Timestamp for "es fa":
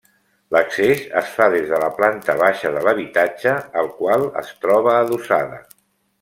1.19-1.47